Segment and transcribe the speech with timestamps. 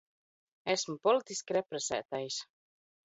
[0.73, 2.43] Esmu politiski repres?tais.